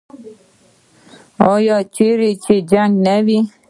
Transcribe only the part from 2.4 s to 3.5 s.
چې جنګ نه وي؟